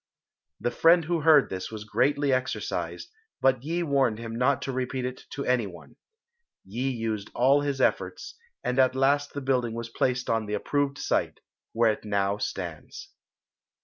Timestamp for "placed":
9.89-10.27